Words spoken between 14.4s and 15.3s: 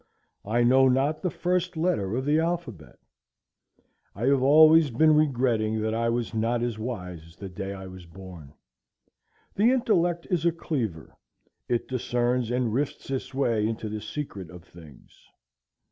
of things.